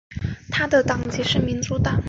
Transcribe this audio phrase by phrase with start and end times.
[0.49, 1.99] 他的党籍是民主党。